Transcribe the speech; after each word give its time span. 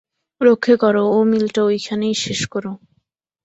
রক্ষে 0.41 0.75
করো, 0.75 1.03
ও 1.15 1.17
মিলটা 1.23 1.61
ঐখানেই 1.63 2.15
শেষ 2.15 2.41
করো। 2.47 2.71